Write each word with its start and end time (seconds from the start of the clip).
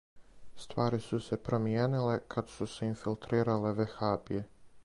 Ствари 0.63 0.99
су 1.07 1.19
се 1.25 1.39
промијениле 1.49 2.17
кад 2.35 2.51
су 2.57 2.71
се 2.77 2.91
инфилтрирале 2.95 3.77
вехабије. 3.83 4.47